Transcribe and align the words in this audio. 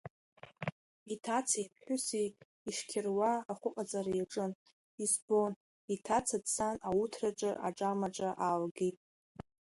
Иҭацеи 1.13 1.65
иԥҳәыси 1.67 2.27
ишьқьыруа 2.69 3.31
ахәыҟаҵара 3.51 4.11
иаҿын, 4.15 4.51
избон, 5.03 5.51
иҭаца 5.93 6.37
дцан 6.43 6.75
ауҭраҿы 6.87 7.51
аҿамаҿа 7.67 8.29
аалгит. 8.45 8.97